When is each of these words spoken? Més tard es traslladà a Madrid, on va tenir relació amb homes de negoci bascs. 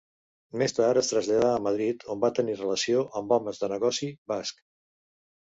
Més 0.59 0.73
tard 0.77 0.99
es 1.01 1.11
traslladà 1.11 1.51
a 1.57 1.59
Madrid, 1.65 2.05
on 2.15 2.23
va 2.23 2.31
tenir 2.41 2.57
relació 2.63 3.05
amb 3.23 3.35
homes 3.39 3.63
de 3.67 3.71
negoci 3.75 4.11
bascs. 4.35 4.67